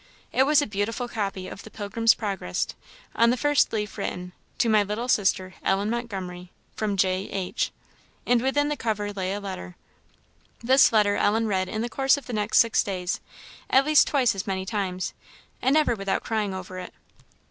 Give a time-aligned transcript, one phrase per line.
[0.33, 2.65] It was a beautiful copy of the Pilgrim's Progress,
[3.13, 7.29] on the first leaf written, "To my little sister Ellen Montgomery, from J.
[7.29, 7.69] H.;"
[8.25, 9.75] and within the cover lay a letter.
[10.63, 13.19] This letter Ellen read in the course of the next six days,
[13.69, 15.13] at least twice as many times;
[15.61, 16.95] and never without crying over it.